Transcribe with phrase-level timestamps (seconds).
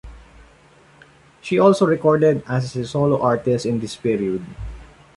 [1.41, 4.43] She also recorded as a solo artist in this period.